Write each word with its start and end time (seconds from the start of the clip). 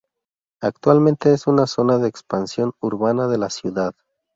Actualmente 0.63 1.31
es 1.31 1.45
una 1.45 1.67
zona 1.67 1.99
de 1.99 2.07
expansión 2.09 2.71
urbana 2.81 3.27
de 3.27 3.37
la 3.37 3.51
ciudad. 3.51 3.93